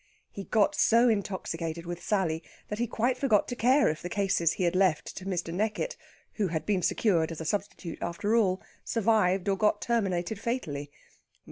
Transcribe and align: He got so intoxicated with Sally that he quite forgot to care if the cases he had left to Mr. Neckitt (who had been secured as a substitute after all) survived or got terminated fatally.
He 0.31 0.45
got 0.45 0.73
so 0.73 1.07
intoxicated 1.09 1.85
with 1.85 2.01
Sally 2.01 2.41
that 2.69 2.79
he 2.79 2.87
quite 2.87 3.19
forgot 3.19 3.47
to 3.49 3.55
care 3.55 3.87
if 3.87 4.01
the 4.01 4.09
cases 4.09 4.53
he 4.53 4.63
had 4.63 4.75
left 4.75 5.15
to 5.17 5.27
Mr. 5.27 5.53
Neckitt 5.53 5.95
(who 6.33 6.47
had 6.47 6.65
been 6.65 6.81
secured 6.81 7.31
as 7.31 7.39
a 7.39 7.45
substitute 7.45 7.99
after 8.01 8.35
all) 8.35 8.63
survived 8.83 9.47
or 9.47 9.55
got 9.55 9.79
terminated 9.79 10.39
fatally. 10.39 10.89